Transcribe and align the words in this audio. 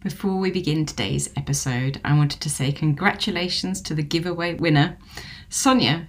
Before 0.00 0.36
we 0.36 0.52
begin 0.52 0.86
today's 0.86 1.28
episode, 1.36 2.00
I 2.04 2.16
wanted 2.16 2.40
to 2.42 2.50
say 2.50 2.70
congratulations 2.70 3.80
to 3.82 3.96
the 3.96 4.02
giveaway 4.02 4.54
winner, 4.54 4.96
Sonia. 5.48 6.06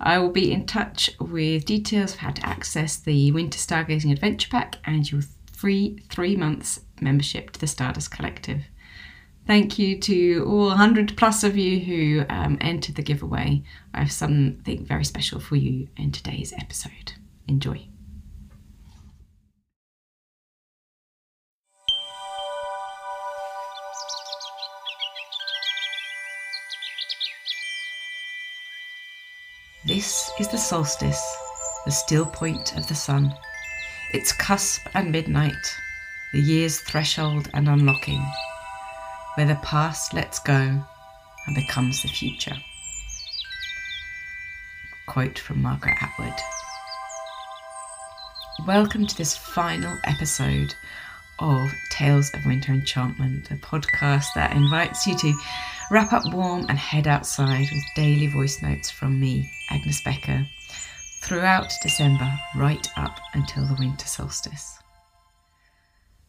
I 0.00 0.18
will 0.18 0.32
be 0.32 0.50
in 0.52 0.66
touch 0.66 1.08
with 1.20 1.64
details 1.64 2.14
of 2.14 2.18
how 2.18 2.32
to 2.32 2.44
access 2.44 2.96
the 2.96 3.30
Winter 3.30 3.58
Stargazing 3.58 4.10
Adventure 4.10 4.48
Pack 4.50 4.76
and 4.84 5.10
your 5.10 5.22
free 5.52 6.02
three 6.10 6.34
months 6.34 6.80
membership 7.00 7.52
to 7.52 7.60
the 7.60 7.68
Stardust 7.68 8.10
Collective. 8.10 8.64
Thank 9.46 9.78
you 9.78 10.00
to 10.00 10.44
all 10.44 10.66
100 10.66 11.16
plus 11.16 11.44
of 11.44 11.56
you 11.56 11.78
who 11.78 12.24
um, 12.28 12.58
entered 12.60 12.96
the 12.96 13.02
giveaway. 13.02 13.62
I 13.94 14.00
have 14.00 14.12
something 14.12 14.84
very 14.84 15.04
special 15.04 15.38
for 15.38 15.54
you 15.54 15.86
in 15.96 16.10
today's 16.10 16.52
episode. 16.58 17.12
Enjoy. 17.46 17.86
This 29.88 30.30
is 30.38 30.48
the 30.48 30.58
solstice, 30.58 31.38
the 31.86 31.90
still 31.90 32.26
point 32.26 32.76
of 32.76 32.86
the 32.88 32.94
sun, 32.94 33.34
its 34.12 34.32
cusp 34.32 34.86
and 34.92 35.10
midnight, 35.10 35.80
the 36.30 36.42
year's 36.42 36.78
threshold 36.80 37.48
and 37.54 37.66
unlocking, 37.70 38.22
where 39.34 39.46
the 39.46 39.54
past 39.62 40.12
lets 40.12 40.40
go 40.40 40.52
and 41.46 41.54
becomes 41.54 42.02
the 42.02 42.08
future. 42.08 42.58
Quote 45.06 45.38
from 45.38 45.62
Margaret 45.62 45.96
Atwood. 46.02 46.38
Welcome 48.66 49.06
to 49.06 49.16
this 49.16 49.38
final 49.38 49.96
episode 50.04 50.74
of 51.38 51.72
Tales 51.90 52.30
of 52.34 52.44
Winter 52.46 52.72
Enchantment, 52.72 53.50
a 53.50 53.54
podcast 53.54 54.26
that 54.34 54.56
invites 54.56 55.06
you 55.06 55.16
to 55.18 55.34
wrap 55.90 56.12
up 56.12 56.32
warm 56.32 56.66
and 56.68 56.78
head 56.78 57.06
outside 57.06 57.68
with 57.72 57.94
daily 57.94 58.26
voice 58.26 58.62
notes 58.62 58.90
from 58.90 59.18
me, 59.20 59.50
Agnes 59.70 60.02
Becker, 60.02 60.46
throughout 61.22 61.72
December, 61.82 62.30
right 62.56 62.86
up 62.96 63.20
until 63.34 63.66
the 63.66 63.76
winter 63.78 64.06
solstice. 64.06 64.78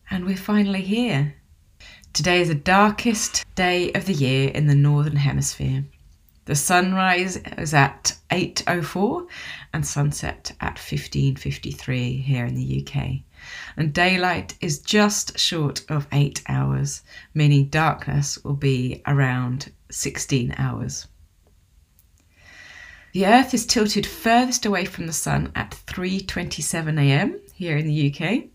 And 0.10 0.26
we're 0.26 0.38
finally 0.38 0.82
here. 0.82 1.36
Today 2.14 2.42
is 2.42 2.48
the 2.48 2.56
darkest 2.56 3.46
day 3.56 3.92
of 3.94 4.06
the 4.06 4.14
year 4.14 4.50
in 4.50 4.68
the 4.68 4.76
Northern 4.76 5.16
Hemisphere. 5.16 5.86
The 6.46 6.56
sunrise 6.56 7.38
is 7.58 7.76
at 7.76 8.16
8.04 8.32 9.28
and 9.74 9.86
sunset 9.86 10.52
at 10.60 10.78
15.53 10.78 12.24
here 12.24 12.46
in 12.46 12.56
the 12.56 12.84
UK. 12.88 13.29
And 13.78 13.94
daylight 13.94 14.56
is 14.62 14.80
just 14.80 15.38
short 15.40 15.84
of 15.90 16.08
8 16.12 16.44
hours, 16.48 17.04
meaning 17.34 17.70
darkness 17.70 18.38
will 18.44 18.56
be 18.56 19.02
around 19.06 19.72
16 19.92 20.56
hours. 20.58 21.08
The 23.12 23.26
Earth 23.26 23.54
is 23.54 23.66
tilted 23.66 24.06
furthest 24.06 24.66
away 24.66 24.86
from 24.86 25.08
the 25.08 25.14
Sun 25.14 25.52
at 25.56 25.72
3:27 25.72 27.00
a.m. 27.00 27.40
here 27.54 27.76
in 27.76 27.88
the 27.88 28.14
UK. 28.14 28.50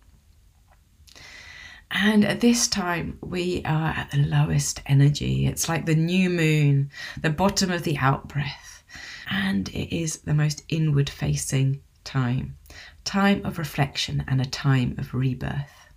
And 1.90 2.24
at 2.24 2.40
this 2.40 2.68
time, 2.68 3.18
we 3.20 3.62
are 3.64 3.90
at 3.90 4.10
the 4.10 4.18
lowest 4.18 4.80
energy. 4.86 5.46
It's 5.46 5.68
like 5.68 5.86
the 5.86 5.94
new 5.94 6.28
moon, 6.28 6.90
the 7.20 7.30
bottom 7.30 7.70
of 7.70 7.82
the 7.82 7.98
out 7.98 8.28
breath. 8.28 8.84
And 9.30 9.68
it 9.70 9.96
is 9.96 10.18
the 10.18 10.34
most 10.34 10.64
inward 10.68 11.08
facing 11.08 11.80
time, 12.05 12.56
time 13.05 13.44
of 13.44 13.58
reflection 13.58 14.24
and 14.27 14.41
a 14.41 14.47
time 14.47 14.97
of 14.98 15.14
rebirth. 15.14 15.88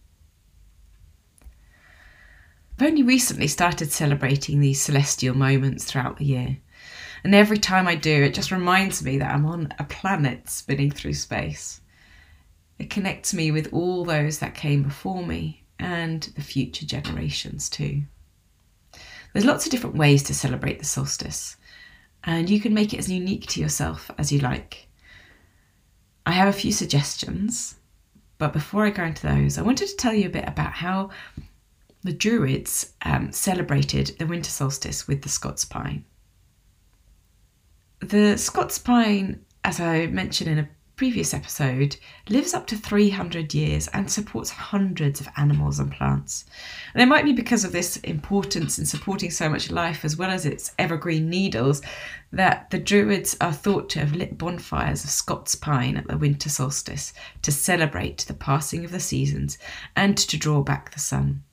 I've 2.80 2.88
only 2.88 3.03
recently 3.03 3.47
started 3.47 3.91
celebrating 3.91 4.59
these 4.59 4.81
celestial 4.81 5.36
moments 5.36 5.86
throughout 5.86 6.17
the 6.17 6.25
year. 6.25 6.58
And 7.23 7.33
every 7.33 7.58
time 7.58 7.88
I 7.88 7.95
do, 7.95 8.23
it 8.23 8.36
just 8.36 8.52
reminds 8.52 9.03
me 9.03 9.17
that 9.17 9.33
I'm 9.33 9.45
on 9.45 9.73
a 9.80 9.83
planet 9.83 10.49
spinning 10.49 10.92
through 10.92 11.14
space. 11.14 11.82
It 12.77 12.92
connects 12.92 13.33
me 13.33 13.49
with 13.52 13.73
all 13.73 14.05
those 14.05 14.37
that 14.39 14.53
came 14.53 14.83
before 14.83 15.26
me 15.26 15.64
and 15.80 16.21
the 16.36 16.42
future 16.42 16.86
generations 16.86 17.70
too. 17.70 18.03
There's 19.33 19.45
lots 19.45 19.65
of 19.65 19.71
different 19.71 19.95
ways 19.95 20.23
to 20.23 20.33
celebrate 20.36 20.80
the 20.80 20.86
solstice, 20.86 21.58
and 22.23 22.49
you 22.49 22.59
can 22.59 22.73
make 22.73 22.93
it 22.93 22.99
as 22.99 23.11
unique 23.11 23.48
to 23.48 23.59
yourself 23.59 24.11
as 24.17 24.32
you 24.32 24.39
like. 24.39 24.86
I 26.27 26.32
have 26.32 26.49
a 26.49 26.60
few 26.60 26.73
suggestions, 26.73 27.76
but 28.38 28.52
before 28.52 28.86
I 28.86 28.89
go 28.89 29.05
into 29.05 29.26
those, 29.26 29.58
I 29.58 29.61
wanted 29.61 29.88
to 29.88 29.95
tell 29.95 30.14
you 30.14 30.26
a 30.26 30.30
bit 30.30 30.45
about 30.45 30.73
how 30.73 31.11
the 32.04 32.11
Druids 32.11 32.92
um, 33.04 33.32
celebrated 33.32 34.14
the 34.20 34.27
winter 34.27 34.49
solstice 34.49 35.08
with 35.08 35.21
the 35.21 35.30
Scots 35.30 35.64
pine. 35.64 36.04
The 38.02 38.38
Scots 38.38 38.77
pine, 38.77 39.45
as 39.64 39.80
I 39.80 40.08
mentioned 40.08 40.52
in 40.52 40.60
a 40.60 40.70
previous 40.97 41.31
episode, 41.33 41.95
lives 42.27 42.55
up 42.55 42.65
to 42.67 42.75
300 42.75 43.53
years 43.53 43.87
and 43.89 44.11
supports 44.11 44.49
hundreds 44.49 45.21
of 45.21 45.30
animals 45.37 45.80
and 45.80 45.91
plants. 45.91 46.43
And 46.93 47.02
it 47.02 47.05
might 47.05 47.23
be 47.23 47.33
because 47.33 47.63
of 47.63 47.71
this 47.71 47.97
importance 47.97 48.80
in 48.80 48.85
supporting 48.85 49.30
so 49.30 49.47
much 49.47 49.71
life, 49.71 50.03
as 50.03 50.17
well 50.17 50.31
as 50.31 50.45
its 50.45 50.73
evergreen 50.80 51.30
needles, 51.30 51.83
that 52.31 52.71
the 52.71 52.80
Druids 52.80 53.37
are 53.39 53.53
thought 53.53 53.89
to 53.91 53.99
have 53.99 54.15
lit 54.15 54.37
bonfires 54.37 55.03
of 55.03 55.11
Scots 55.11 55.55
pine 55.55 55.95
at 55.95 56.08
the 56.08 56.17
winter 56.17 56.49
solstice 56.49 57.14
to 57.43 57.52
celebrate 57.52 58.25
the 58.27 58.33
passing 58.33 58.83
of 58.83 58.91
the 58.91 58.99
seasons 58.99 59.59
and 59.95 60.17
to 60.17 60.35
draw 60.35 60.64
back 60.64 60.91
the 60.91 60.99
sun. 60.99 61.43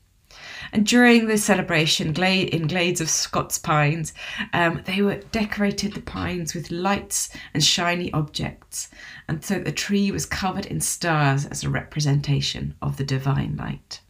And 0.72 0.86
during 0.86 1.26
the 1.26 1.38
celebration 1.38 2.14
in 2.22 2.66
glades 2.66 3.00
of 3.00 3.10
Scots 3.10 3.58
pines, 3.58 4.12
um, 4.52 4.82
they 4.84 5.02
were 5.02 5.20
decorated 5.32 5.92
the 5.92 6.00
pines 6.00 6.54
with 6.54 6.70
lights 6.70 7.30
and 7.52 7.62
shiny 7.62 8.12
objects, 8.12 8.88
and 9.28 9.44
so 9.44 9.58
the 9.58 9.72
tree 9.72 10.10
was 10.10 10.26
covered 10.26 10.66
in 10.66 10.80
stars 10.80 11.46
as 11.46 11.64
a 11.64 11.70
representation 11.70 12.74
of 12.82 12.96
the 12.96 13.04
divine 13.04 13.56
light. 13.56 14.00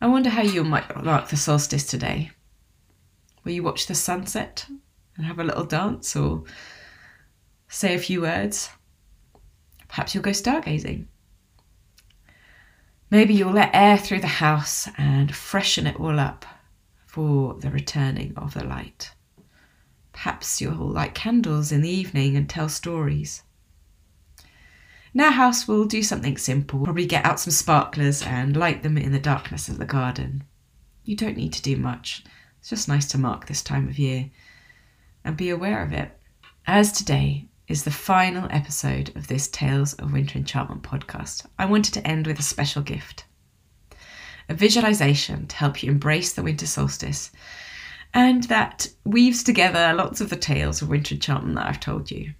I 0.00 0.06
wonder 0.06 0.30
how 0.30 0.42
you 0.42 0.64
might 0.64 1.04
mark 1.04 1.28
the 1.28 1.36
solstice 1.36 1.86
today. 1.86 2.30
Will 3.44 3.52
you 3.52 3.62
watch 3.62 3.86
the 3.86 3.94
sunset 3.94 4.66
and 5.16 5.26
have 5.26 5.38
a 5.38 5.44
little 5.44 5.64
dance 5.64 6.16
or 6.16 6.44
say 7.68 7.94
a 7.94 7.98
few 7.98 8.22
words? 8.22 8.70
Perhaps 9.88 10.14
you'll 10.14 10.24
go 10.24 10.30
stargazing. 10.30 11.06
Maybe 13.12 13.34
you'll 13.34 13.52
let 13.52 13.74
air 13.74 13.98
through 13.98 14.20
the 14.20 14.26
house 14.26 14.88
and 14.96 15.36
freshen 15.36 15.86
it 15.86 16.00
all 16.00 16.18
up 16.18 16.46
for 17.04 17.52
the 17.60 17.70
returning 17.70 18.32
of 18.38 18.54
the 18.54 18.64
light. 18.64 19.12
Perhaps 20.14 20.62
you'll 20.62 20.88
light 20.88 21.14
candles 21.14 21.72
in 21.72 21.82
the 21.82 21.90
evening 21.90 22.38
and 22.38 22.48
tell 22.48 22.70
stories. 22.70 23.42
Our 25.14 25.30
house, 25.30 25.68
we'll 25.68 25.84
do 25.84 26.02
something 26.02 26.38
simple. 26.38 26.84
Probably 26.84 27.04
get 27.04 27.26
out 27.26 27.38
some 27.38 27.50
sparklers 27.50 28.22
and 28.22 28.56
light 28.56 28.82
them 28.82 28.96
in 28.96 29.12
the 29.12 29.18
darkness 29.18 29.68
of 29.68 29.76
the 29.76 29.84
garden. 29.84 30.44
You 31.04 31.14
don't 31.14 31.36
need 31.36 31.52
to 31.52 31.60
do 31.60 31.76
much. 31.76 32.24
It's 32.60 32.70
just 32.70 32.88
nice 32.88 33.08
to 33.08 33.18
mark 33.18 33.46
this 33.46 33.62
time 33.62 33.90
of 33.90 33.98
year 33.98 34.30
and 35.22 35.36
be 35.36 35.50
aware 35.50 35.82
of 35.82 35.92
it. 35.92 36.18
As 36.66 36.92
today 36.92 37.50
is 37.72 37.84
the 37.84 37.90
final 37.90 38.46
episode 38.50 39.16
of 39.16 39.28
this 39.28 39.48
Tales 39.48 39.94
of 39.94 40.12
Winter 40.12 40.36
Enchantment 40.36 40.82
podcast, 40.82 41.46
I 41.58 41.64
wanted 41.64 41.94
to 41.94 42.06
end 42.06 42.26
with 42.26 42.38
a 42.38 42.42
special 42.42 42.82
gift. 42.82 43.24
A 44.50 44.52
visualization 44.52 45.46
to 45.46 45.56
help 45.56 45.82
you 45.82 45.90
embrace 45.90 46.34
the 46.34 46.42
winter 46.42 46.66
solstice 46.66 47.30
and 48.12 48.44
that 48.44 48.88
weaves 49.06 49.42
together 49.42 49.94
lots 49.94 50.20
of 50.20 50.28
the 50.28 50.36
tales 50.36 50.82
of 50.82 50.90
winter 50.90 51.14
enchantment 51.14 51.54
that 51.54 51.64
I've 51.66 51.80
told 51.80 52.10
you. 52.10 52.34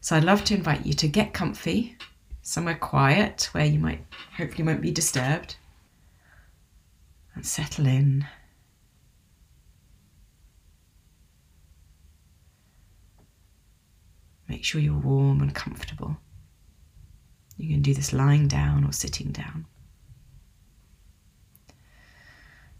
So 0.00 0.16
I'd 0.16 0.24
love 0.24 0.44
to 0.44 0.54
invite 0.54 0.86
you 0.86 0.94
to 0.94 1.08
get 1.08 1.34
comfy, 1.34 1.98
somewhere 2.40 2.74
quiet 2.74 3.50
where 3.52 3.66
you 3.66 3.78
might 3.78 4.06
hopefully 4.38 4.64
won't 4.64 4.80
be 4.80 4.92
disturbed, 4.92 5.56
and 7.34 7.44
settle 7.44 7.86
in 7.86 8.26
Make 14.48 14.64
sure 14.64 14.80
you're 14.80 14.94
warm 14.94 15.40
and 15.40 15.54
comfortable. 15.54 16.16
You 17.56 17.70
can 17.70 17.82
do 17.82 17.94
this 17.94 18.12
lying 18.12 18.48
down 18.48 18.84
or 18.84 18.92
sitting 18.92 19.32
down. 19.32 19.66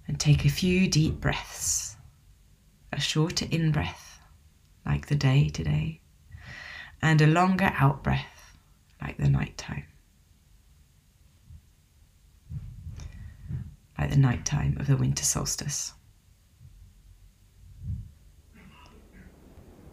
And 0.06 0.20
take 0.20 0.44
a 0.44 0.50
few 0.50 0.88
deep 0.88 1.20
breaths. 1.20 1.96
A 2.92 3.00
shorter 3.00 3.46
in 3.50 3.72
breath, 3.72 4.20
like 4.86 5.06
the 5.06 5.16
day 5.16 5.48
today, 5.48 6.00
and 7.02 7.20
a 7.20 7.26
longer 7.26 7.72
out 7.76 8.02
breath, 8.04 8.56
like 9.02 9.16
the 9.18 9.28
night 9.28 9.58
time. 9.58 9.84
Like 13.98 14.10
the 14.10 14.16
night 14.16 14.46
time 14.46 14.76
of 14.78 14.86
the 14.86 14.96
winter 14.96 15.24
solstice. 15.24 15.92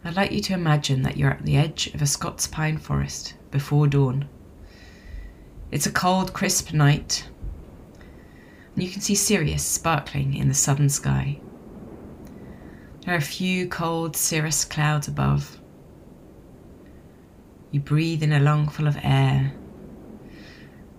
I'd 0.05 0.17
like 0.17 0.33
you 0.33 0.41
to 0.41 0.53
imagine 0.53 1.03
that 1.03 1.15
you're 1.15 1.31
at 1.31 1.45
the 1.45 1.55
edge 1.55 1.88
of 1.94 2.01
a 2.01 2.05
Scots 2.05 2.45
pine 2.45 2.77
forest 2.77 3.35
before 3.51 3.88
dawn. 3.88 4.27
It's 5.71 5.85
a 5.85 5.91
cold, 5.91 6.33
crisp 6.33 6.73
night. 6.73 7.25
and 8.75 8.83
you 8.83 8.89
can 8.89 9.01
see 9.01 9.15
Sirius 9.15 9.63
sparkling 9.63 10.33
in 10.35 10.50
the 10.50 10.53
southern 10.53 10.89
sky. 10.89 11.39
There 13.05 13.13
are 13.13 13.17
a 13.17 13.21
few 13.21 13.67
cold 13.69 14.17
cirrus 14.17 14.65
clouds 14.65 15.07
above. 15.07 15.61
You 17.71 17.79
breathe 17.79 18.23
in 18.23 18.33
a 18.33 18.41
lungful 18.41 18.88
of 18.88 18.97
air. 19.03 19.53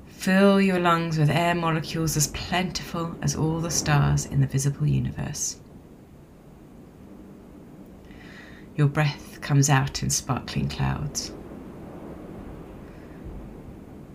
Fill 0.06 0.62
your 0.62 0.80
lungs 0.80 1.18
with 1.18 1.28
air 1.28 1.54
molecules 1.54 2.16
as 2.16 2.28
plentiful 2.28 3.14
as 3.20 3.36
all 3.36 3.60
the 3.60 3.70
stars 3.70 4.24
in 4.24 4.40
the 4.40 4.46
visible 4.46 4.86
universe. 4.86 5.60
Your 8.76 8.88
breath 8.88 9.40
comes 9.40 9.70
out 9.70 10.02
in 10.02 10.10
sparkling 10.10 10.68
clouds. 10.68 11.32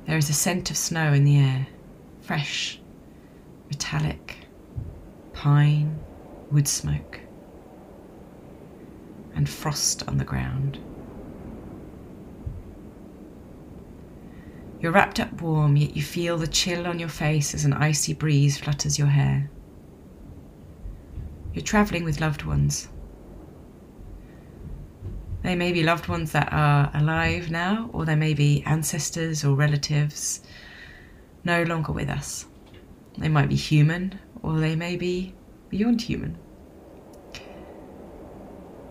There 0.05 0.17
is 0.17 0.29
a 0.29 0.33
scent 0.33 0.69
of 0.69 0.75
snow 0.75 1.13
in 1.13 1.23
the 1.23 1.37
air, 1.37 1.67
fresh, 2.19 2.79
metallic, 3.69 4.37
pine, 5.33 5.97
wood 6.51 6.67
smoke, 6.67 7.21
and 9.33 9.47
frost 9.47 10.05
on 10.09 10.17
the 10.17 10.25
ground. 10.25 10.79
You're 14.81 14.91
wrapped 14.91 15.19
up 15.19 15.41
warm, 15.41 15.77
yet 15.77 15.95
you 15.95 16.01
feel 16.01 16.37
the 16.37 16.47
chill 16.47 16.85
on 16.87 16.99
your 16.99 17.09
face 17.09 17.53
as 17.53 17.63
an 17.63 17.73
icy 17.73 18.13
breeze 18.13 18.57
flutters 18.57 18.97
your 18.97 19.07
hair. 19.07 19.49
You're 21.53 21.63
travelling 21.63 22.03
with 22.03 22.19
loved 22.19 22.43
ones. 22.43 22.89
They 25.41 25.55
may 25.55 25.71
be 25.71 25.83
loved 25.83 26.07
ones 26.07 26.33
that 26.33 26.51
are 26.51 26.91
alive 26.93 27.49
now, 27.49 27.89
or 27.93 28.05
they 28.05 28.15
may 28.15 28.33
be 28.33 28.63
ancestors 28.65 29.45
or 29.45 29.55
relatives 29.55 30.41
no 31.43 31.63
longer 31.63 31.93
with 31.93 32.09
us. 32.09 32.45
They 33.17 33.29
might 33.29 33.49
be 33.49 33.55
human, 33.55 34.19
or 34.43 34.59
they 34.59 34.75
may 34.75 34.97
be 34.97 35.33
beyond 35.69 36.01
human. 36.01 36.37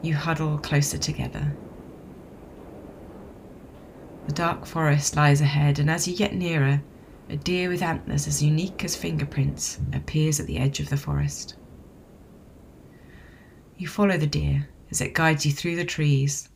You 0.00 0.14
huddle 0.14 0.58
closer 0.58 0.96
together. 0.96 1.52
The 4.26 4.32
dark 4.32 4.64
forest 4.66 5.16
lies 5.16 5.40
ahead, 5.40 5.78
and 5.78 5.90
as 5.90 6.08
you 6.08 6.16
get 6.16 6.34
nearer, 6.34 6.82
a 7.28 7.36
deer 7.36 7.68
with 7.68 7.82
antlers 7.82 8.26
as 8.26 8.42
unique 8.42 8.84
as 8.84 8.96
fingerprints 8.96 9.80
appears 9.92 10.40
at 10.40 10.46
the 10.46 10.58
edge 10.58 10.80
of 10.80 10.88
the 10.88 10.96
forest. 10.96 11.56
You 13.76 13.86
follow 13.86 14.16
the 14.16 14.26
deer 14.26 14.68
as 14.90 15.00
it 15.00 15.14
guides 15.14 15.44
you 15.44 15.52
through 15.52 15.76
the 15.76 15.84
trees, 15.84 16.48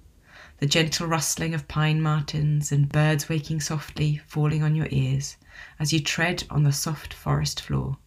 the 0.58 0.67
gentle 0.67 1.06
rustling 1.06 1.55
of 1.55 1.69
pine 1.69 2.00
martens 2.00 2.70
and 2.70 2.88
birds 2.88 3.29
waking 3.29 3.61
softly 3.61 4.20
falling 4.26 4.62
on 4.62 4.75
your 4.75 4.88
ears 4.90 5.37
as 5.79 5.93
you 5.93 6.00
tread 6.00 6.44
on 6.49 6.62
the 6.62 6.73
soft 6.73 7.12
forest 7.12 7.61
floor 7.61 7.99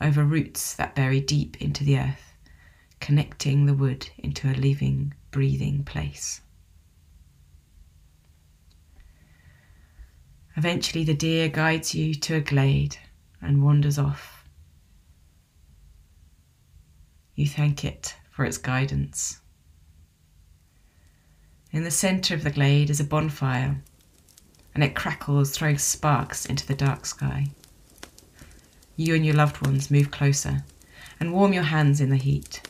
over 0.00 0.24
roots 0.24 0.74
that 0.74 0.94
bury 0.94 1.20
deep 1.20 1.60
into 1.60 1.84
the 1.84 1.98
earth, 1.98 2.36
connecting 3.00 3.66
the 3.66 3.74
wood 3.74 4.08
into 4.18 4.48
a 4.48 4.54
living, 4.54 5.14
breathing 5.30 5.82
place. 5.82 6.40
Eventually, 10.56 11.04
the 11.04 11.14
deer 11.14 11.48
guides 11.48 11.94
you 11.94 12.14
to 12.14 12.34
a 12.34 12.40
glade 12.40 12.96
and 13.40 13.62
wanders 13.62 13.98
off. 13.98 14.44
You 17.34 17.46
thank 17.46 17.84
it 17.84 18.16
for 18.30 18.44
its 18.44 18.58
guidance. 18.58 19.40
In 21.72 21.84
the 21.84 21.90
centre 21.90 22.34
of 22.34 22.44
the 22.44 22.50
glade 22.50 22.90
is 22.90 23.00
a 23.00 23.04
bonfire, 23.04 23.80
and 24.74 24.82
it 24.82 24.94
crackles, 24.94 25.50
throwing 25.50 25.78
sparks 25.78 26.46
into 26.46 26.66
the 26.66 26.74
dark 26.74 27.06
sky. 27.06 27.48
You 28.96 29.14
and 29.14 29.24
your 29.24 29.34
loved 29.34 29.64
ones 29.64 29.90
move 29.90 30.10
closer 30.10 30.64
and 31.20 31.32
warm 31.32 31.52
your 31.52 31.64
hands 31.64 32.00
in 32.00 32.10
the 32.10 32.16
heat. 32.16 32.60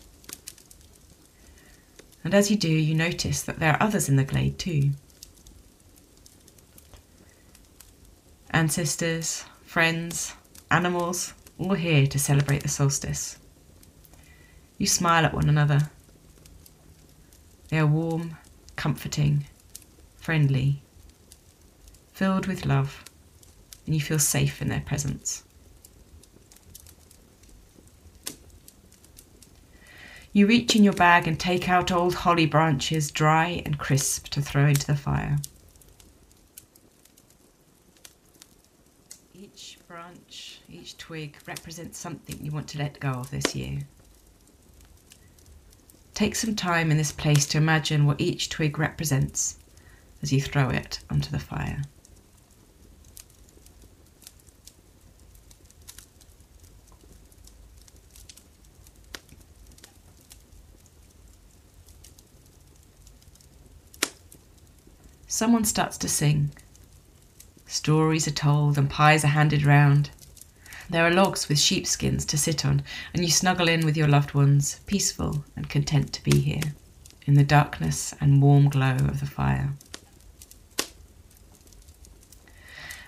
And 2.24 2.34
as 2.34 2.50
you 2.50 2.56
do, 2.56 2.68
you 2.68 2.94
notice 2.94 3.42
that 3.42 3.58
there 3.58 3.72
are 3.72 3.82
others 3.82 4.08
in 4.08 4.16
the 4.16 4.24
glade 4.24 4.58
too. 4.58 4.90
ancestors, 8.58 9.44
friends, 9.64 10.34
animals, 10.70 11.32
all 11.58 11.74
here 11.74 12.08
to 12.08 12.18
celebrate 12.18 12.62
the 12.62 12.68
solstice. 12.68 13.38
You 14.78 14.86
smile 14.86 15.24
at 15.24 15.32
one 15.32 15.48
another. 15.48 15.90
They 17.68 17.78
are 17.78 17.86
warm, 17.86 18.36
comforting, 18.78 19.44
friendly, 20.16 20.80
filled 22.12 22.46
with 22.46 22.64
love, 22.64 23.04
and 23.84 23.94
you 23.94 24.00
feel 24.00 24.20
safe 24.20 24.62
in 24.62 24.68
their 24.68 24.80
presence. 24.80 25.42
You 30.32 30.46
reach 30.46 30.76
in 30.76 30.84
your 30.84 30.92
bag 30.92 31.26
and 31.26 31.40
take 31.40 31.68
out 31.68 31.90
old 31.90 32.14
holly 32.14 32.46
branches, 32.46 33.10
dry 33.10 33.62
and 33.66 33.76
crisp, 33.78 34.28
to 34.28 34.40
throw 34.40 34.66
into 34.66 34.86
the 34.86 34.94
fire. 34.94 35.38
Each 39.34 39.76
branch, 39.88 40.60
each 40.68 40.96
twig 40.98 41.36
represents 41.46 41.98
something 41.98 42.38
you 42.40 42.52
want 42.52 42.68
to 42.68 42.78
let 42.78 43.00
go 43.00 43.10
of 43.10 43.30
this 43.32 43.56
year. 43.56 43.80
Take 46.18 46.34
some 46.34 46.56
time 46.56 46.90
in 46.90 46.96
this 46.96 47.12
place 47.12 47.46
to 47.46 47.58
imagine 47.58 48.04
what 48.04 48.20
each 48.20 48.48
twig 48.48 48.76
represents 48.76 49.56
as 50.20 50.32
you 50.32 50.42
throw 50.42 50.68
it 50.68 50.98
onto 51.08 51.30
the 51.30 51.38
fire. 51.38 51.82
Someone 65.28 65.64
starts 65.64 65.96
to 65.98 66.08
sing 66.08 66.50
Stories 67.64 68.26
are 68.26 68.32
told 68.32 68.76
and 68.76 68.90
pies 68.90 69.22
are 69.22 69.28
handed 69.28 69.64
round. 69.64 70.10
There 70.90 71.06
are 71.06 71.10
logs 71.10 71.48
with 71.48 71.58
sheepskins 71.58 72.24
to 72.24 72.38
sit 72.38 72.64
on, 72.64 72.82
and 73.12 73.22
you 73.22 73.30
snuggle 73.30 73.68
in 73.68 73.84
with 73.84 73.96
your 73.96 74.08
loved 74.08 74.32
ones, 74.32 74.80
peaceful 74.86 75.44
and 75.54 75.68
content 75.68 76.14
to 76.14 76.24
be 76.24 76.40
here, 76.40 76.72
in 77.26 77.34
the 77.34 77.44
darkness 77.44 78.14
and 78.20 78.40
warm 78.40 78.70
glow 78.70 78.94
of 78.94 79.20
the 79.20 79.26
fire. 79.26 79.74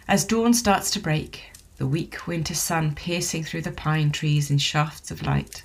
As 0.06 0.26
dawn 0.26 0.52
starts 0.52 0.90
to 0.90 1.00
break, 1.00 1.52
the 1.78 1.86
weak 1.86 2.26
winter 2.26 2.54
sun 2.54 2.94
piercing 2.94 3.44
through 3.44 3.62
the 3.62 3.72
pine 3.72 4.10
trees 4.10 4.50
in 4.50 4.58
shafts 4.58 5.10
of 5.10 5.22
light, 5.22 5.64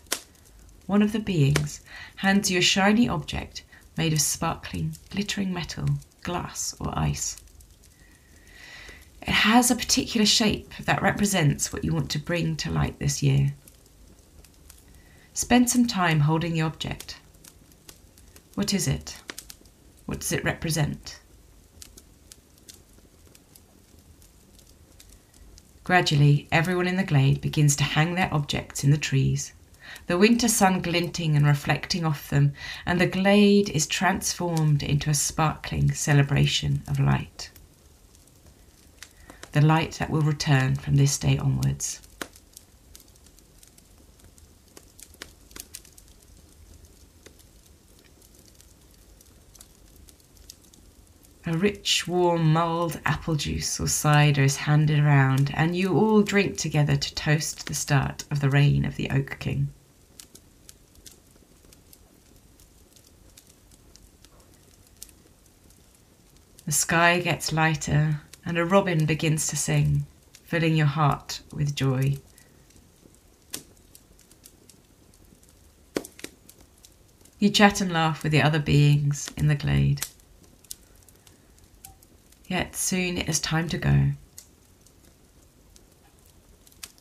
one 0.85 1.01
of 1.01 1.11
the 1.11 1.19
beings 1.19 1.81
hands 2.17 2.49
you 2.49 2.59
a 2.59 2.61
shiny 2.61 3.09
object 3.09 3.63
made 3.97 4.13
of 4.13 4.21
sparkling, 4.21 4.95
glittering 5.09 5.51
metal, 5.53 5.85
glass, 6.21 6.75
or 6.79 6.97
ice. 6.97 7.37
It 9.25 9.33
has 9.33 9.71
a 9.71 9.75
particular 9.75 10.25
shape 10.25 10.71
that 10.83 11.01
represents 11.01 11.73
what 11.73 11.83
you 11.83 11.93
want 11.93 12.11
to 12.11 12.19
bring 12.19 12.55
to 12.57 12.69
light 12.69 12.99
this 12.99 13.23
year. 13.23 13.55
Spend 15.33 15.67
some 15.67 15.87
time 15.87 16.21
holding 16.21 16.53
the 16.53 16.61
object. 16.61 17.17
What 18.53 18.71
is 18.71 18.87
it? 18.87 19.17
What 20.05 20.19
does 20.19 20.31
it 20.31 20.43
represent? 20.43 21.19
Gradually, 25.83 26.47
everyone 26.51 26.87
in 26.87 26.97
the 26.97 27.03
glade 27.03 27.41
begins 27.41 27.75
to 27.77 27.83
hang 27.83 28.13
their 28.13 28.31
objects 28.31 28.83
in 28.83 28.91
the 28.91 28.97
trees, 28.97 29.53
the 30.05 30.19
winter 30.19 30.47
sun 30.47 30.81
glinting 30.81 31.35
and 31.35 31.47
reflecting 31.47 32.05
off 32.05 32.29
them, 32.29 32.53
and 32.85 33.01
the 33.01 33.07
glade 33.07 33.69
is 33.69 33.87
transformed 33.87 34.83
into 34.83 35.09
a 35.09 35.15
sparkling 35.15 35.91
celebration 35.91 36.83
of 36.87 36.99
light 36.99 37.49
the 39.55 39.61
light 39.61 39.93
that 39.93 40.09
will 40.09 40.21
return 40.21 40.75
from 40.75 40.97
this 40.97 41.17
day 41.17 41.37
onwards. 41.37 42.01
A 51.45 51.55
rich, 51.57 52.05
warm 52.05 52.51
mulled 52.51 52.99
apple 53.05 53.35
juice 53.35 53.79
or 53.79 53.87
cider 53.87 54.43
is 54.43 54.57
handed 54.57 54.99
around, 54.99 55.51
and 55.53 55.73
you 55.73 55.97
all 55.97 56.21
drink 56.21 56.57
together 56.57 56.97
to 56.97 57.15
toast 57.15 57.67
the 57.67 57.73
start 57.73 58.25
of 58.29 58.41
the 58.41 58.49
reign 58.49 58.83
of 58.83 58.97
the 58.97 59.09
Oak 59.09 59.37
King. 59.39 59.69
The 66.65 66.73
sky 66.73 67.21
gets 67.21 67.53
lighter, 67.53 68.19
and 68.45 68.57
a 68.57 68.65
robin 68.65 69.05
begins 69.05 69.47
to 69.47 69.55
sing, 69.55 70.05
filling 70.43 70.75
your 70.75 70.85
heart 70.85 71.41
with 71.51 71.75
joy. 71.75 72.15
You 77.39 77.49
chat 77.49 77.81
and 77.81 77.91
laugh 77.91 78.23
with 78.23 78.31
the 78.31 78.41
other 78.41 78.59
beings 78.59 79.31
in 79.35 79.47
the 79.47 79.55
glade. 79.55 80.05
Yet 82.47 82.75
soon 82.75 83.17
it 83.17 83.27
is 83.27 83.39
time 83.39 83.67
to 83.69 83.77
go. 83.77 84.11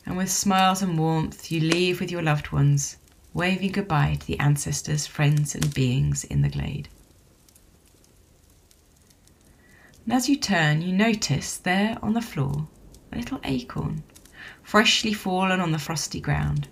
And 0.05 0.17
with 0.17 0.29
smiles 0.29 0.81
and 0.81 0.99
warmth, 0.99 1.51
you 1.51 1.61
leave 1.61 1.99
with 1.99 2.11
your 2.11 2.21
loved 2.21 2.51
ones, 2.51 2.97
waving 3.33 3.71
goodbye 3.71 4.17
to 4.19 4.27
the 4.27 4.39
ancestors, 4.39 5.07
friends, 5.07 5.55
and 5.55 5.73
beings 5.73 6.23
in 6.25 6.41
the 6.41 6.49
glade. 6.49 6.89
And 10.05 10.13
as 10.13 10.29
you 10.29 10.35
turn, 10.35 10.83
you 10.83 10.93
notice 10.93 11.57
there 11.57 11.97
on 12.03 12.13
the 12.13 12.21
floor 12.21 12.67
a 13.11 13.17
little 13.17 13.39
acorn, 13.43 14.03
freshly 14.61 15.13
fallen 15.13 15.59
on 15.59 15.71
the 15.71 15.79
frosty 15.79 16.21
ground. 16.21 16.67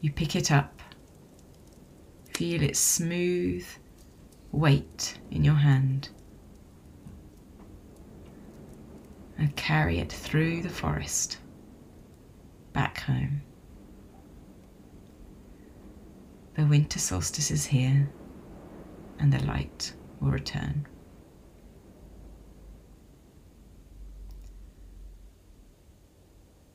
You 0.00 0.10
pick 0.10 0.34
it 0.34 0.50
up, 0.50 0.82
feel 2.34 2.60
its 2.60 2.80
smooth 2.80 3.64
weight 4.50 5.18
in 5.30 5.44
your 5.44 5.54
hand, 5.54 6.08
and 9.38 9.54
carry 9.54 10.00
it 10.00 10.10
through 10.10 10.62
the 10.62 10.68
forest 10.68 11.38
back 12.72 12.98
home. 13.02 13.42
The 16.56 16.66
winter 16.66 16.98
solstice 16.98 17.52
is 17.52 17.66
here, 17.66 18.10
and 19.20 19.32
the 19.32 19.44
light 19.44 19.92
will 20.20 20.30
return. 20.30 20.86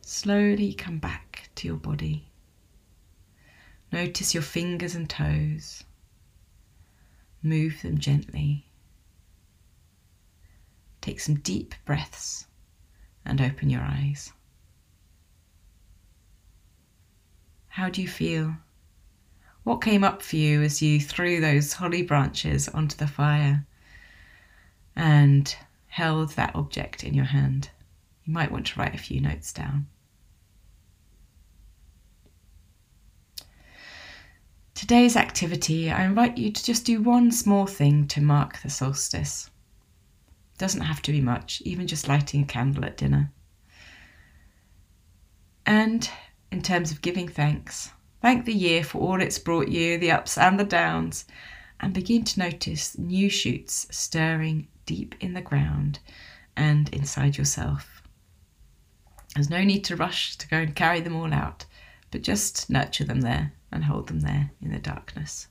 Slowly 0.01 0.73
come 0.73 0.97
back 0.97 1.49
to 1.55 1.67
your 1.67 1.77
body. 1.77 2.31
Notice 3.91 4.33
your 4.33 4.43
fingers 4.43 4.95
and 4.95 5.09
toes. 5.09 5.83
Move 7.41 7.81
them 7.81 7.97
gently. 7.97 8.65
Take 11.01 11.19
some 11.19 11.35
deep 11.35 11.75
breaths 11.85 12.47
and 13.25 13.39
open 13.39 13.69
your 13.69 13.81
eyes. 13.81 14.33
How 17.67 17.89
do 17.89 18.01
you 18.01 18.07
feel? 18.07 18.55
What 19.65 19.81
came 19.81 20.03
up 20.03 20.21
for 20.21 20.35
you 20.35 20.61
as 20.61 20.83
you 20.83 21.01
threw 21.01 21.41
those 21.41 21.73
holly 21.73 22.03
branches 22.03 22.69
onto 22.69 22.95
the 22.95 23.07
fire 23.07 23.65
and 24.95 25.55
held 25.87 26.29
that 26.33 26.55
object 26.55 27.03
in 27.03 27.15
your 27.15 27.25
hand? 27.25 27.71
You 28.25 28.33
might 28.33 28.51
want 28.51 28.67
to 28.67 28.79
write 28.79 28.93
a 28.93 28.99
few 28.99 29.19
notes 29.19 29.51
down. 29.51 29.87
Today's 34.75 35.15
activity, 35.15 35.89
I 35.89 36.05
invite 36.05 36.37
you 36.37 36.51
to 36.51 36.63
just 36.63 36.85
do 36.85 37.01
one 37.01 37.31
small 37.31 37.65
thing 37.65 38.05
to 38.09 38.21
mark 38.21 38.61
the 38.61 38.69
solstice. 38.69 39.49
It 40.53 40.59
Doesn't 40.59 40.81
have 40.81 41.01
to 41.01 41.11
be 41.11 41.21
much, 41.21 41.63
even 41.65 41.87
just 41.87 42.07
lighting 42.07 42.43
a 42.43 42.45
candle 42.45 42.85
at 42.85 42.97
dinner. 42.97 43.31
And 45.65 46.07
in 46.51 46.61
terms 46.61 46.91
of 46.91 47.01
giving 47.01 47.27
thanks, 47.27 47.89
Thank 48.25 48.45
the 48.45 48.55
year 48.55 48.83
for 48.83 48.97
all 49.01 49.21
it's 49.21 49.37
brought 49.37 49.67
you, 49.67 49.99
the 49.99 50.09
ups 50.09 50.35
and 50.35 50.59
the 50.59 50.63
downs, 50.63 51.25
and 51.79 51.93
begin 51.93 52.23
to 52.23 52.39
notice 52.39 52.97
new 52.97 53.29
shoots 53.29 53.85
stirring 53.91 54.67
deep 54.87 55.13
in 55.19 55.33
the 55.33 55.43
ground 55.43 55.99
and 56.57 56.89
inside 56.89 57.37
yourself. 57.37 58.01
There's 59.35 59.51
no 59.51 59.63
need 59.63 59.83
to 59.83 59.95
rush 59.95 60.37
to 60.37 60.47
go 60.47 60.57
and 60.57 60.75
carry 60.75 61.01
them 61.01 61.15
all 61.15 61.31
out, 61.31 61.65
but 62.09 62.23
just 62.23 62.67
nurture 62.67 63.03
them 63.03 63.21
there 63.21 63.53
and 63.71 63.83
hold 63.85 64.07
them 64.07 64.21
there 64.21 64.49
in 64.59 64.71
the 64.71 64.79
darkness. 64.79 65.47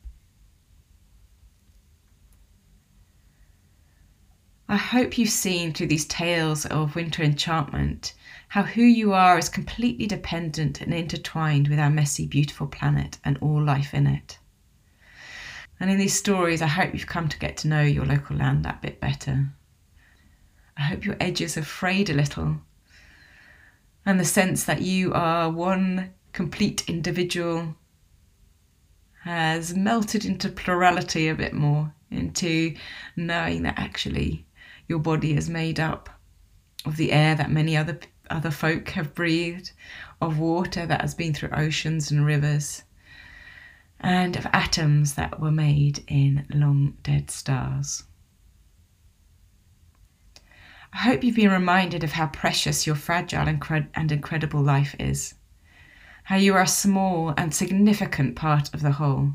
I 4.75 4.78
hope 4.78 5.16
you've 5.16 5.31
seen 5.31 5.73
through 5.73 5.87
these 5.87 6.04
tales 6.04 6.66
of 6.66 6.97
winter 6.97 7.23
enchantment 7.23 8.12
how 8.49 8.64
who 8.64 8.83
you 8.83 9.12
are 9.12 9.38
is 9.38 9.49
completely 9.49 10.09
dependent 10.09 10.81
and 10.81 10.93
intertwined 10.93 11.69
with 11.69 11.78
our 11.78 11.90
messy, 11.90 12.26
beautiful 12.26 12.66
planet 12.66 13.19
and 13.25 13.38
all 13.40 13.62
life 13.62 13.95
in 13.95 14.09
it. 14.09 14.37
And 15.78 15.93
in 15.93 15.99
these 15.99 16.19
stories, 16.19 16.61
I 16.61 16.66
hope 16.66 16.93
you've 16.93 17.07
come 17.07 17.28
to 17.28 17.38
get 17.38 17.57
to 17.59 17.69
know 17.69 17.83
your 17.83 18.04
local 18.04 18.37
land 18.37 18.64
that 18.64 18.83
bit 18.83 18.99
better. 18.99 19.50
I 20.76 20.83
hope 20.83 21.04
your 21.04 21.16
edges 21.21 21.54
have 21.54 21.69
frayed 21.69 22.11
a 22.11 22.14
little 22.14 22.57
and 24.04 24.19
the 24.19 24.25
sense 24.25 24.64
that 24.64 24.83
you 24.83 25.12
are 25.12 25.50
one 25.50 26.12
complete 26.33 26.83
individual 26.88 27.76
has 29.23 29.76
melted 29.76 30.25
into 30.25 30.49
plurality 30.49 31.28
a 31.28 31.35
bit 31.37 31.52
more, 31.52 31.95
into 32.11 32.75
knowing 33.14 33.62
that 33.62 33.78
actually 33.78 34.43
your 34.88 34.99
body 34.99 35.37
is 35.37 35.49
made 35.49 35.81
up 35.81 36.09
of 36.85 36.97
the 36.97 37.12
air 37.12 37.35
that 37.35 37.50
many 37.50 37.76
other 37.76 37.99
other 38.31 38.50
folk 38.50 38.88
have 38.91 39.14
breathed, 39.14 39.73
of 40.21 40.38
water 40.38 40.87
that 40.87 41.03
has 41.03 41.14
been 41.14 41.35
through 41.35 41.50
oceans 41.50 42.11
and 42.11 42.25
rivers, 42.25 42.83
and 44.00 44.37
of 44.37 44.47
atoms 44.53 45.14
that 45.14 45.41
were 45.41 45.50
made 45.50 46.03
in 46.07 46.47
long 46.50 46.97
dead 47.03 47.31
stars. 47.31 48.05
I 50.93 50.99
hope 50.99 51.25
you've 51.25 51.37
been 51.37 51.50
reminded 51.50 52.05
of 52.05 52.12
how 52.12 52.29
precious 52.29 52.87
your 52.87 52.97
fragile 52.97 53.49
and, 53.49 53.61
cred- 53.61 53.88
and 53.95 54.12
incredible 54.12 54.62
life 54.62 54.95
is, 54.99 55.35
how 56.25 56.37
you 56.37 56.55
are 56.55 56.62
a 56.62 56.69
small 56.69 57.35
and 57.37 57.53
significant 57.53 58.37
part 58.37 58.73
of 58.73 58.81
the 58.81 58.93
whole 58.93 59.35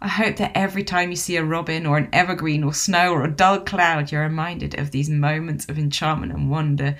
I 0.00 0.08
hope 0.08 0.36
that 0.36 0.52
every 0.54 0.84
time 0.84 1.10
you 1.10 1.16
see 1.16 1.36
a 1.36 1.44
robin 1.44 1.84
or 1.84 1.98
an 1.98 2.08
evergreen 2.12 2.62
or 2.62 2.72
snow 2.72 3.12
or 3.12 3.24
a 3.24 3.30
dull 3.30 3.60
cloud, 3.60 4.12
you're 4.12 4.22
reminded 4.22 4.78
of 4.78 4.90
these 4.92 5.10
moments 5.10 5.68
of 5.68 5.78
enchantment 5.78 6.32
and 6.32 6.50
wonder 6.50 6.96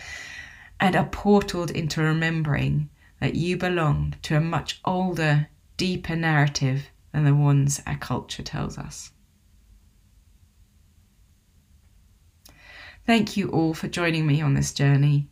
and 0.80 0.96
are 0.96 1.08
portaled 1.08 1.70
into 1.70 2.02
remembering 2.02 2.88
that 3.20 3.34
you 3.34 3.56
belong 3.56 4.14
to 4.22 4.36
a 4.36 4.40
much 4.40 4.80
older, 4.84 5.48
deeper 5.76 6.16
narrative 6.16 6.86
than 7.12 7.24
the 7.24 7.34
ones 7.34 7.80
our 7.86 7.96
culture 7.96 8.42
tells 8.42 8.78
us. 8.78 9.12
Thank 13.06 13.36
you 13.36 13.48
all 13.50 13.74
for 13.74 13.88
joining 13.88 14.26
me 14.26 14.42
on 14.42 14.54
this 14.54 14.72
journey. 14.72 15.28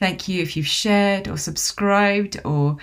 Thank 0.00 0.26
you 0.26 0.42
if 0.42 0.56
you've 0.56 0.66
shared 0.66 1.28
or 1.28 1.36
subscribed 1.36 2.40
or 2.44 2.78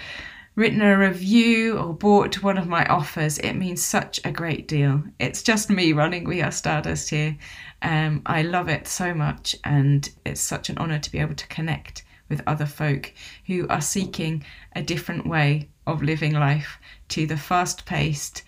written 0.56 0.82
a 0.82 0.98
review 0.98 1.78
or 1.78 1.94
bought 1.94 2.44
one 2.44 2.58
of 2.58 2.68
my 2.68 2.86
offers, 2.86 3.38
it 3.38 3.54
means 3.54 3.84
such 3.84 4.20
a 4.26 4.32
great 4.32 4.68
deal. 4.68 5.04
It's 5.20 5.44
just 5.44 5.70
me 5.70 5.94
running 5.94 6.26
We 6.26 6.42
Are 6.42 6.52
Stardust 6.52 7.10
here. 7.10 7.38
Um, 7.82 8.22
I 8.26 8.42
love 8.42 8.68
it 8.68 8.88
so 8.88 9.14
much, 9.14 9.56
and 9.64 10.10
it's 10.26 10.42
such 10.42 10.70
an 10.70 10.78
honour 10.78 11.00
to 11.00 11.12
be 11.12 11.20
able 11.20 11.36
to 11.36 11.48
connect 11.48 12.04
with 12.30 12.42
other 12.48 12.66
folk 12.66 13.14
who 13.48 13.68
are 13.70 13.82
seeking 13.82 14.44
a 14.76 14.82
different 14.82 15.26
way 15.26 15.70
of 15.88 16.04
living 16.04 16.34
life 16.34 16.80
to 17.10 17.26
the 17.26 17.38
fast 17.38 17.86
paced, 17.86 18.44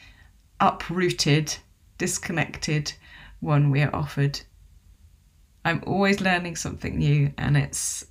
uprooted, 0.60 1.55
disconnected 1.98 2.93
one 3.39 3.72
we 3.72 3.81
are 3.81 3.95
offered. 3.95 4.39
I'm 5.65 5.83
always 5.88 6.22
learning 6.22 6.57
something 6.57 6.98
new, 6.98 7.33
and 7.38 7.55
it's 7.55 8.05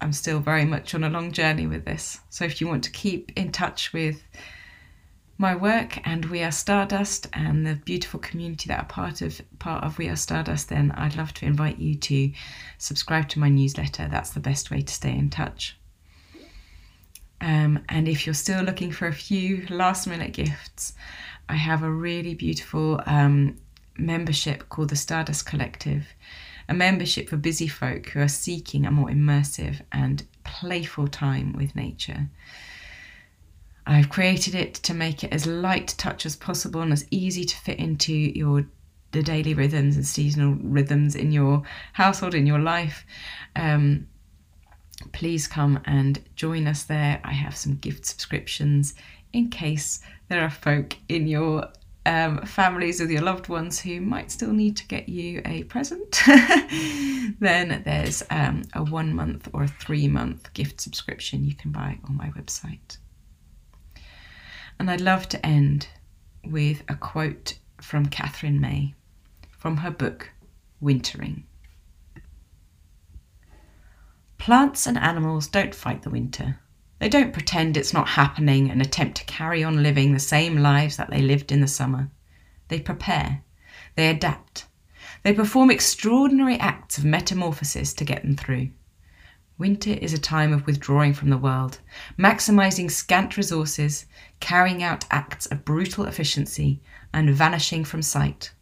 I'm 0.00 0.12
still 0.12 0.40
very 0.40 0.64
much 0.64 0.94
on 0.94 1.04
a 1.04 1.10
long 1.10 1.32
journey 1.32 1.66
with 1.66 1.84
this. 1.84 2.20
So 2.30 2.44
if 2.44 2.60
you 2.60 2.66
want 2.66 2.84
to 2.84 2.90
keep 2.90 3.32
in 3.36 3.50
touch 3.52 3.92
with 3.92 4.22
my 5.38 5.54
work 5.54 5.98
and 6.06 6.24
We 6.26 6.42
Are 6.42 6.52
Stardust 6.52 7.28
and 7.32 7.66
the 7.66 7.74
beautiful 7.74 8.20
community 8.20 8.68
that 8.68 8.80
are 8.80 8.86
part 8.86 9.20
of 9.20 9.40
part 9.58 9.84
of 9.84 9.98
We 9.98 10.08
Are 10.08 10.16
Stardust, 10.16 10.68
then 10.68 10.92
I'd 10.92 11.16
love 11.16 11.34
to 11.34 11.46
invite 11.46 11.78
you 11.78 11.94
to 11.94 12.32
subscribe 12.78 13.28
to 13.30 13.38
my 13.38 13.48
newsletter. 13.48 14.08
That's 14.10 14.30
the 14.30 14.40
best 14.40 14.70
way 14.70 14.82
to 14.82 14.92
stay 14.92 15.12
in 15.12 15.30
touch. 15.30 15.76
Um, 17.40 17.84
and 17.90 18.08
if 18.08 18.26
you're 18.26 18.34
still 18.34 18.62
looking 18.62 18.92
for 18.92 19.06
a 19.06 19.12
few 19.12 19.66
last 19.68 20.06
minute 20.06 20.32
gifts, 20.32 20.94
I 21.48 21.56
have 21.56 21.82
a 21.82 21.90
really 21.90 22.34
beautiful 22.34 23.00
um, 23.04 23.58
membership 23.98 24.68
called 24.70 24.88
the 24.88 24.96
Stardust 24.96 25.44
Collective 25.44 26.06
a 26.68 26.74
membership 26.74 27.28
for 27.28 27.36
busy 27.36 27.68
folk 27.68 28.08
who 28.08 28.20
are 28.20 28.28
seeking 28.28 28.86
a 28.86 28.90
more 28.90 29.08
immersive 29.08 29.80
and 29.92 30.26
playful 30.44 31.08
time 31.08 31.52
with 31.52 31.76
nature. 31.76 32.28
I've 33.86 34.08
created 34.08 34.54
it 34.54 34.74
to 34.74 34.94
make 34.94 35.22
it 35.22 35.32
as 35.32 35.46
light 35.46 35.94
touch 35.96 36.26
as 36.26 36.34
possible 36.34 36.80
and 36.80 36.92
as 36.92 37.06
easy 37.10 37.44
to 37.44 37.56
fit 37.56 37.78
into 37.78 38.12
your 38.12 38.66
the 39.12 39.22
daily 39.22 39.54
rhythms 39.54 39.96
and 39.96 40.06
seasonal 40.06 40.56
rhythms 40.60 41.14
in 41.14 41.30
your 41.30 41.62
household, 41.92 42.34
in 42.34 42.46
your 42.46 42.58
life. 42.58 43.06
Um, 43.54 44.08
please 45.12 45.46
come 45.46 45.80
and 45.84 46.20
join 46.34 46.66
us 46.66 46.82
there. 46.82 47.20
I 47.24 47.32
have 47.32 47.56
some 47.56 47.76
gift 47.76 48.04
subscriptions 48.04 48.94
in 49.32 49.48
case 49.48 50.00
there 50.28 50.42
are 50.42 50.50
folk 50.50 50.96
in 51.08 51.28
your 51.28 51.68
um, 52.06 52.46
families 52.46 53.00
with 53.00 53.10
your 53.10 53.22
loved 53.22 53.48
ones 53.48 53.80
who 53.80 54.00
might 54.00 54.30
still 54.30 54.52
need 54.52 54.76
to 54.76 54.86
get 54.86 55.08
you 55.08 55.42
a 55.44 55.64
present, 55.64 56.22
then 57.40 57.82
there's 57.84 58.22
um, 58.30 58.62
a 58.74 58.84
one 58.84 59.14
month 59.14 59.48
or 59.52 59.64
a 59.64 59.68
three 59.68 60.06
month 60.06 60.52
gift 60.54 60.80
subscription 60.80 61.44
you 61.44 61.54
can 61.54 61.72
buy 61.72 61.98
on 62.08 62.16
my 62.16 62.28
website. 62.30 62.98
And 64.78 64.90
I'd 64.90 65.00
love 65.00 65.28
to 65.30 65.44
end 65.44 65.88
with 66.44 66.82
a 66.88 66.94
quote 66.94 67.58
from 67.80 68.06
Katherine 68.06 68.60
May 68.60 68.94
from 69.50 69.78
her 69.78 69.90
book, 69.90 70.30
Wintering. 70.80 71.42
Plants 74.38 74.86
and 74.86 74.96
animals 74.96 75.48
don't 75.48 75.74
fight 75.74 76.02
the 76.02 76.10
winter. 76.10 76.60
They 76.98 77.08
don't 77.08 77.32
pretend 77.32 77.76
it's 77.76 77.92
not 77.92 78.08
happening 78.08 78.70
and 78.70 78.80
attempt 78.80 79.18
to 79.18 79.24
carry 79.24 79.62
on 79.62 79.82
living 79.82 80.12
the 80.12 80.18
same 80.18 80.56
lives 80.56 80.96
that 80.96 81.10
they 81.10 81.20
lived 81.20 81.52
in 81.52 81.60
the 81.60 81.68
summer. 81.68 82.10
They 82.68 82.80
prepare, 82.80 83.42
they 83.96 84.08
adapt, 84.08 84.66
they 85.22 85.34
perform 85.34 85.70
extraordinary 85.70 86.58
acts 86.58 86.98
of 86.98 87.04
metamorphosis 87.04 87.92
to 87.94 88.04
get 88.04 88.22
them 88.22 88.36
through. 88.36 88.70
Winter 89.58 89.90
is 89.90 90.12
a 90.12 90.18
time 90.18 90.52
of 90.52 90.66
withdrawing 90.66 91.14
from 91.14 91.30
the 91.30 91.38
world, 91.38 91.80
maximizing 92.18 92.90
scant 92.90 93.36
resources, 93.36 94.06
carrying 94.38 94.82
out 94.82 95.04
acts 95.10 95.46
of 95.46 95.64
brutal 95.64 96.04
efficiency, 96.04 96.80
and 97.12 97.34
vanishing 97.34 97.82
from 97.84 98.02
sight. 98.02 98.52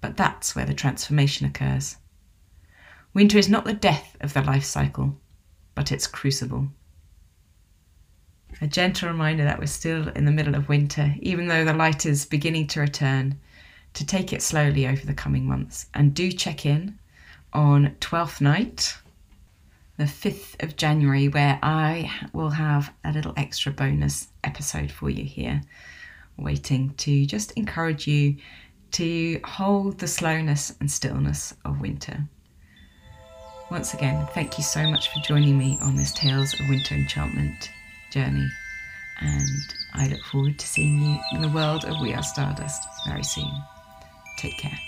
But 0.00 0.16
that's 0.16 0.56
where 0.56 0.64
the 0.64 0.74
transformation 0.74 1.46
occurs. 1.46 1.96
Winter 3.14 3.38
is 3.38 3.48
not 3.48 3.64
the 3.64 3.74
death 3.74 4.16
of 4.20 4.32
the 4.32 4.42
life 4.42 4.64
cycle, 4.64 5.20
but 5.74 5.92
its 5.92 6.06
crucible. 6.06 6.68
A 8.60 8.66
gentle 8.66 9.08
reminder 9.08 9.44
that 9.44 9.58
we're 9.58 9.66
still 9.66 10.08
in 10.08 10.24
the 10.24 10.32
middle 10.32 10.54
of 10.54 10.68
winter, 10.68 11.14
even 11.20 11.46
though 11.46 11.64
the 11.64 11.74
light 11.74 12.06
is 12.06 12.24
beginning 12.24 12.66
to 12.68 12.80
return, 12.80 13.38
to 13.92 14.06
take 14.06 14.32
it 14.32 14.40
slowly 14.40 14.86
over 14.86 15.04
the 15.04 15.12
coming 15.12 15.46
months. 15.46 15.86
And 15.92 16.14
do 16.14 16.32
check 16.32 16.64
in 16.64 16.98
on 17.52 17.94
Twelfth 18.00 18.40
Night, 18.40 18.96
the 19.98 20.04
5th 20.04 20.62
of 20.62 20.76
January, 20.76 21.28
where 21.28 21.58
I 21.62 22.10
will 22.32 22.50
have 22.50 22.92
a 23.04 23.12
little 23.12 23.34
extra 23.36 23.72
bonus 23.72 24.28
episode 24.42 24.90
for 24.90 25.10
you 25.10 25.24
here, 25.24 25.60
waiting 26.38 26.94
to 26.94 27.26
just 27.26 27.52
encourage 27.52 28.06
you 28.06 28.36
to 28.92 29.38
hold 29.44 29.98
the 29.98 30.08
slowness 30.08 30.74
and 30.80 30.90
stillness 30.90 31.52
of 31.66 31.82
winter. 31.82 32.24
Once 33.70 33.92
again, 33.92 34.26
thank 34.32 34.56
you 34.56 34.64
so 34.64 34.88
much 34.88 35.12
for 35.12 35.20
joining 35.20 35.58
me 35.58 35.76
on 35.82 35.94
this 35.94 36.14
Tales 36.14 36.54
of 36.58 36.68
Winter 36.70 36.94
Enchantment 36.94 37.70
journey. 38.10 38.50
And 39.20 39.74
I 39.94 40.08
look 40.08 40.22
forward 40.24 40.58
to 40.58 40.66
seeing 40.66 41.00
you 41.00 41.18
in 41.32 41.42
the 41.42 41.48
world 41.48 41.84
of 41.84 42.00
We 42.00 42.12
Are 42.12 42.22
Stardust 42.22 42.82
very 43.06 43.24
soon. 43.24 43.50
Take 44.38 44.58
care. 44.58 44.78